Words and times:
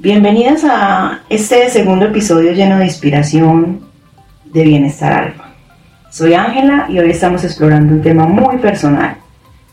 Bienvenidas 0.00 0.62
a 0.62 1.22
este 1.28 1.68
segundo 1.70 2.04
episodio 2.04 2.52
lleno 2.52 2.78
de 2.78 2.84
inspiración 2.84 3.80
de 4.44 4.62
Bienestar 4.62 5.12
Alfa. 5.12 5.46
Soy 6.08 6.34
Ángela 6.34 6.86
y 6.88 7.00
hoy 7.00 7.10
estamos 7.10 7.42
explorando 7.42 7.94
un 7.94 8.00
tema 8.00 8.24
muy 8.24 8.58
personal. 8.58 9.16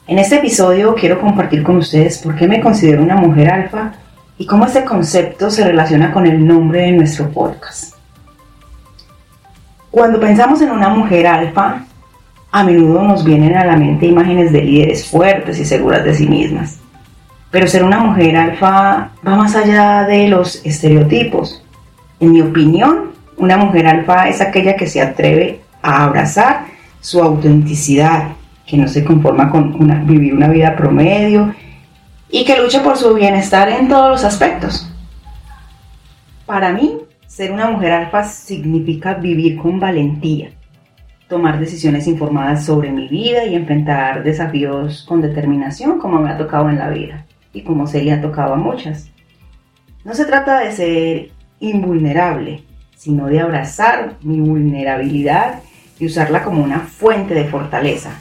En 0.08 0.18
este 0.18 0.38
episodio 0.38 0.96
quiero 0.96 1.22
compartir 1.22 1.62
con 1.62 1.78
ustedes 1.78 2.18
por 2.18 2.36
qué 2.36 2.48
me 2.48 2.60
considero 2.60 3.04
una 3.04 3.18
mujer 3.18 3.52
alfa 3.52 3.92
y 4.40 4.48
cómo 4.48 4.66
este 4.66 4.84
concepto 4.84 5.52
se 5.52 5.64
relaciona 5.64 6.12
con 6.12 6.26
el 6.26 6.44
nombre 6.44 6.82
de 6.82 6.94
nuestro 6.94 7.30
podcast. 7.30 7.94
Cuando 9.92 10.20
pensamos 10.20 10.60
en 10.60 10.72
una 10.72 10.90
mujer 10.90 11.28
alfa, 11.28 11.86
a 12.52 12.64
menudo 12.64 13.04
nos 13.04 13.24
vienen 13.24 13.56
a 13.56 13.64
la 13.64 13.78
mente 13.78 14.08
imágenes 14.08 14.52
de 14.52 14.64
líderes 14.64 15.08
fuertes 15.08 15.60
y 15.60 15.66
seguras 15.66 16.04
de 16.04 16.16
sí 16.16 16.28
mismas. 16.28 16.80
Pero 17.56 17.68
ser 17.68 17.86
una 17.86 18.00
mujer 18.00 18.36
alfa 18.36 19.12
va 19.26 19.36
más 19.38 19.56
allá 19.56 20.04
de 20.04 20.28
los 20.28 20.60
estereotipos. 20.66 21.64
En 22.20 22.34
mi 22.34 22.42
opinión, 22.42 23.12
una 23.38 23.56
mujer 23.56 23.88
alfa 23.88 24.28
es 24.28 24.42
aquella 24.42 24.76
que 24.76 24.88
se 24.88 25.02
atreve 25.02 25.62
a 25.82 26.04
abrazar 26.04 26.66
su 27.00 27.24
autenticidad, 27.24 28.34
que 28.68 28.76
no 28.76 28.90
se 28.90 29.06
conforma 29.06 29.50
con 29.50 30.06
vivir 30.06 30.34
una 30.34 30.50
vida 30.50 30.76
promedio 30.76 31.56
y 32.30 32.44
que 32.44 32.62
lucha 32.62 32.84
por 32.84 32.98
su 32.98 33.14
bienestar 33.14 33.70
en 33.70 33.88
todos 33.88 34.10
los 34.10 34.26
aspectos. 34.26 34.92
Para 36.46 36.74
mí, 36.74 36.98
ser 37.26 37.54
una 37.54 37.70
mujer 37.70 37.94
alfa 37.94 38.26
significa 38.26 39.14
vivir 39.14 39.56
con 39.60 39.80
valentía, 39.80 40.50
tomar 41.30 41.58
decisiones 41.58 42.06
informadas 42.06 42.66
sobre 42.66 42.92
mi 42.92 43.08
vida 43.08 43.46
y 43.46 43.56
enfrentar 43.56 44.26
desafíos 44.26 45.06
con 45.08 45.22
determinación 45.22 46.00
como 46.00 46.20
me 46.20 46.32
ha 46.32 46.38
tocado 46.38 46.70
en 46.70 46.80
la 46.80 46.90
vida 46.90 47.26
y 47.56 47.64
como 47.64 47.88
se 47.88 48.04
le 48.04 48.12
ha 48.12 48.22
tocado 48.22 48.54
a 48.54 48.58
muchas. 48.58 49.10
No 50.04 50.14
se 50.14 50.26
trata 50.26 50.60
de 50.60 50.72
ser 50.72 51.32
invulnerable, 51.60 52.64
sino 52.96 53.26
de 53.28 53.40
abrazar 53.40 54.18
mi 54.22 54.40
vulnerabilidad 54.42 55.62
y 55.98 56.06
usarla 56.06 56.44
como 56.44 56.64
una 56.64 56.82
fuente 56.82 57.34
de 57.34 57.46
fortaleza. 57.46 58.12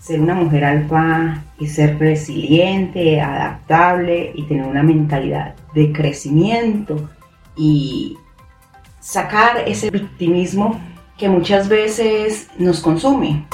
Ser 0.00 0.20
una 0.20 0.34
mujer 0.34 0.64
alfa 0.64 1.44
y 1.60 1.68
ser 1.68 1.98
resiliente, 1.98 3.20
adaptable 3.20 4.32
y 4.34 4.44
tener 4.44 4.64
una 4.64 4.82
mentalidad 4.82 5.54
de 5.74 5.92
crecimiento 5.92 7.08
y 7.56 8.16
sacar 8.98 9.62
ese 9.66 9.90
victimismo 9.90 10.80
que 11.18 11.28
muchas 11.28 11.68
veces 11.68 12.48
nos 12.58 12.80
consume. 12.80 13.44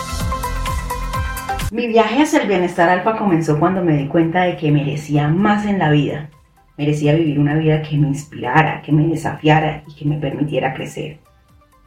Mi 1.71 1.87
viaje 1.87 2.23
hacia 2.23 2.41
el 2.41 2.49
bienestar 2.49 2.89
alfa 2.89 3.19
comenzó 3.19 3.59
cuando 3.59 3.85
me 3.85 3.99
di 3.99 4.07
cuenta 4.07 4.45
de 4.45 4.57
que 4.57 4.73
merecía 4.73 5.29
más 5.29 5.67
en 5.67 5.79
la 5.79 5.91
vida. 5.91 6.31
Merecía 6.79 7.15
vivir 7.15 7.39
una 7.39 7.57
vida 7.57 7.83
que 7.83 7.99
me 7.99 8.09
inspirara, 8.09 8.81
que 8.81 8.91
me 8.91 9.07
desafiara 9.07 9.83
y 9.87 9.95
que 9.95 10.07
me 10.07 10.17
permitiera 10.17 10.73
crecer. 10.73 11.19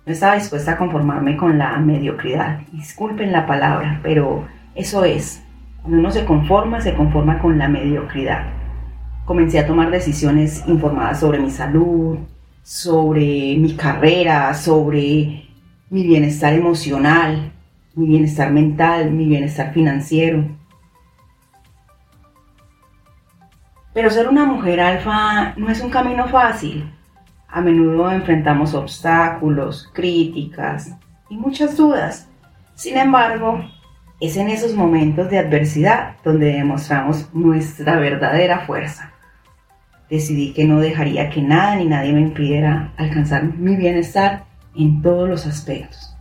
No 0.05 0.13
estaba 0.13 0.35
dispuesta 0.35 0.73
a 0.73 0.77
conformarme 0.77 1.35
con 1.35 1.57
la 1.57 1.77
mediocridad. 1.79 2.59
Disculpen 2.71 3.31
la 3.31 3.47
palabra, 3.47 3.99
pero 4.03 4.45
eso 4.75 5.03
es. 5.03 5.43
Cuando 5.81 5.97
uno 5.97 6.11
se 6.11 6.25
conforma, 6.25 6.79
se 6.79 6.93
conforma 6.93 7.39
con 7.39 7.57
la 7.57 7.67
mediocridad. 7.67 8.45
Comencé 9.25 9.57
a 9.57 9.65
tomar 9.65 9.89
decisiones 9.89 10.63
informadas 10.67 11.21
sobre 11.21 11.39
mi 11.39 11.49
salud, 11.49 12.19
sobre 12.61 13.57
mi 13.57 13.75
carrera, 13.75 14.53
sobre 14.53 15.47
mi 15.89 16.03
bienestar 16.03 16.53
emocional, 16.53 17.52
mi 17.95 18.08
bienestar 18.08 18.52
mental, 18.52 19.11
mi 19.11 19.25
bienestar 19.25 19.73
financiero. 19.73 20.45
Pero 23.93 24.10
ser 24.10 24.30
una 24.30 24.45
mujer 24.45 24.80
alfa 24.80 25.54
no 25.58 25.70
es 25.70 25.82
un 25.82 25.89
camino 25.89 26.27
fácil. 26.27 26.89
A 27.48 27.60
menudo 27.60 28.10
enfrentamos 28.11 28.73
obstáculos, 28.73 29.89
críticas 29.93 30.95
y 31.30 31.36
muchas 31.36 31.76
dudas. 31.76 32.30
Sin 32.76 32.98
embargo, 32.98 33.61
es 34.21 34.38
en 34.38 34.49
esos 34.49 34.73
momentos 34.73 35.30
de 35.30 35.39
adversidad 35.39 36.15
donde 36.23 36.54
demostramos 36.54 37.33
nuestra 37.33 37.98
verdadera 37.98 38.60
fuerza. 38.60 39.11
Decidí 40.10 40.54
que 40.54 40.65
no 40.65 40.80
dejaría 40.80 41.30
que 41.30 41.42
nada 41.42 41.76
ni 41.76 41.86
nadie 41.86 42.14
me 42.14 42.21
impidiera 42.21 42.94
alcanzar 42.98 43.44
mi 43.44 43.76
bienestar 43.76 44.45
en 44.76 45.02
todos 45.02 45.27
los 45.27 45.45
aspectos. 45.45 46.15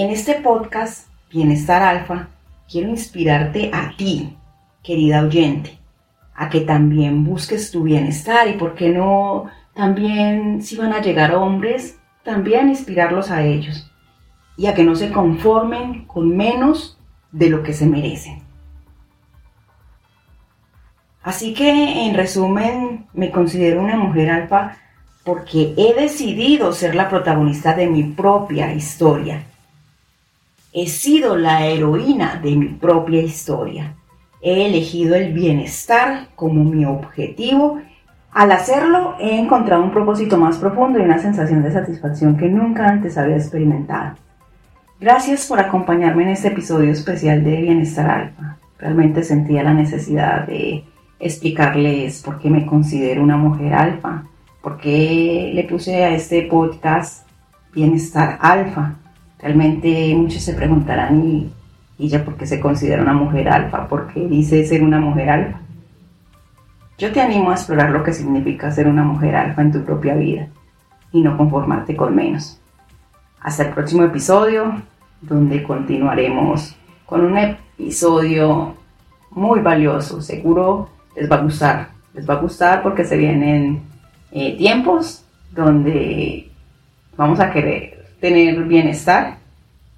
En 0.00 0.10
este 0.10 0.34
podcast, 0.34 1.08
Bienestar 1.28 1.82
Alfa, 1.82 2.28
quiero 2.70 2.88
inspirarte 2.88 3.68
a 3.74 3.96
ti, 3.96 4.36
querida 4.80 5.24
oyente, 5.24 5.76
a 6.36 6.48
que 6.48 6.60
también 6.60 7.24
busques 7.24 7.72
tu 7.72 7.82
bienestar 7.82 8.46
y, 8.46 8.52
por 8.52 8.76
qué 8.76 8.90
no, 8.90 9.46
también 9.74 10.62
si 10.62 10.76
van 10.76 10.92
a 10.92 11.00
llegar 11.00 11.34
hombres, 11.34 11.98
también 12.22 12.68
inspirarlos 12.68 13.32
a 13.32 13.42
ellos 13.42 13.90
y 14.56 14.66
a 14.66 14.74
que 14.76 14.84
no 14.84 14.94
se 14.94 15.10
conformen 15.10 16.04
con 16.04 16.36
menos 16.36 16.96
de 17.32 17.50
lo 17.50 17.64
que 17.64 17.72
se 17.72 17.86
merecen. 17.86 18.44
Así 21.24 21.54
que, 21.54 22.06
en 22.06 22.14
resumen, 22.14 23.08
me 23.14 23.32
considero 23.32 23.82
una 23.82 23.96
mujer 23.96 24.30
alfa 24.30 24.76
porque 25.24 25.74
he 25.76 26.00
decidido 26.00 26.72
ser 26.72 26.94
la 26.94 27.08
protagonista 27.08 27.74
de 27.74 27.88
mi 27.88 28.04
propia 28.04 28.72
historia 28.72 29.42
He 30.72 30.86
sido 30.86 31.36
la 31.36 31.64
heroína 31.64 32.40
de 32.42 32.54
mi 32.54 32.68
propia 32.68 33.22
historia. 33.22 33.94
He 34.42 34.66
elegido 34.66 35.14
el 35.16 35.32
bienestar 35.32 36.28
como 36.36 36.62
mi 36.62 36.84
objetivo. 36.84 37.80
Al 38.32 38.52
hacerlo, 38.52 39.16
he 39.18 39.38
encontrado 39.38 39.82
un 39.82 39.92
propósito 39.92 40.36
más 40.36 40.58
profundo 40.58 40.98
y 40.98 41.02
una 41.02 41.18
sensación 41.18 41.62
de 41.62 41.72
satisfacción 41.72 42.36
que 42.36 42.50
nunca 42.50 42.86
antes 42.86 43.16
había 43.16 43.36
experimentado. 43.36 44.16
Gracias 45.00 45.46
por 45.46 45.58
acompañarme 45.58 46.24
en 46.24 46.30
este 46.30 46.48
episodio 46.48 46.92
especial 46.92 47.42
de 47.44 47.62
Bienestar 47.62 48.10
Alfa. 48.10 48.58
Realmente 48.78 49.22
sentía 49.22 49.62
la 49.62 49.72
necesidad 49.72 50.46
de 50.46 50.84
explicarles 51.18 52.22
por 52.22 52.38
qué 52.38 52.50
me 52.50 52.66
considero 52.66 53.22
una 53.22 53.38
mujer 53.38 53.72
alfa, 53.72 54.24
por 54.62 54.76
qué 54.76 55.50
le 55.54 55.64
puse 55.64 56.04
a 56.04 56.10
este 56.10 56.42
podcast 56.42 57.26
Bienestar 57.72 58.38
Alfa 58.40 58.96
Realmente 59.38 60.14
muchos 60.16 60.42
se 60.42 60.54
preguntarán, 60.54 61.24
¿y, 61.24 61.52
ella 61.98 62.24
por 62.24 62.36
qué 62.36 62.46
se 62.46 62.60
considera 62.60 63.02
una 63.02 63.12
mujer 63.12 63.48
alfa? 63.48 63.88
¿Por 63.88 64.08
qué 64.08 64.26
dice 64.26 64.64
ser 64.66 64.82
una 64.82 65.00
mujer 65.00 65.30
alfa? 65.30 65.60
Yo 66.96 67.12
te 67.12 67.20
animo 67.20 67.50
a 67.50 67.54
explorar 67.54 67.90
lo 67.90 68.02
que 68.02 68.12
significa 68.12 68.70
ser 68.70 68.88
una 68.88 69.04
mujer 69.04 69.36
alfa 69.36 69.62
en 69.62 69.72
tu 69.72 69.84
propia 69.84 70.14
vida 70.14 70.48
y 71.12 71.22
no 71.22 71.36
conformarte 71.36 71.96
con 71.96 72.14
menos. 72.14 72.60
Hasta 73.40 73.64
el 73.64 73.74
próximo 73.74 74.02
episodio, 74.02 74.82
donde 75.20 75.62
continuaremos 75.62 76.76
con 77.06 77.24
un 77.24 77.38
episodio 77.38 78.74
muy 79.30 79.60
valioso. 79.60 80.20
Seguro 80.20 80.88
les 81.16 81.30
va 81.30 81.36
a 81.36 81.42
gustar. 81.42 81.88
Les 82.14 82.28
va 82.28 82.34
a 82.34 82.40
gustar 82.40 82.82
porque 82.82 83.04
se 83.04 83.16
vienen 83.16 83.82
eh, 84.32 84.56
tiempos 84.56 85.24
donde 85.52 86.50
vamos 87.16 87.38
a 87.40 87.50
querer 87.50 87.97
tener 88.20 88.62
bienestar, 88.64 89.38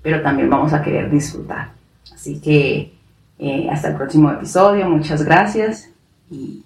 pero 0.02 0.22
también 0.22 0.50
vamos 0.50 0.72
a 0.72 0.82
querer 0.82 1.10
disfrutar. 1.10 1.72
Así 2.12 2.40
que 2.40 2.92
eh, 3.38 3.68
hasta 3.70 3.88
el 3.88 3.96
próximo 3.96 4.30
episodio, 4.30 4.88
muchas 4.88 5.22
gracias 5.22 5.90
y 6.30 6.64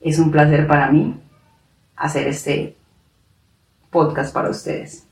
es 0.00 0.18
un 0.18 0.30
placer 0.30 0.66
para 0.66 0.90
mí 0.90 1.14
hacer 1.96 2.28
este 2.28 2.76
podcast 3.90 4.32
para 4.32 4.50
ustedes. 4.50 5.06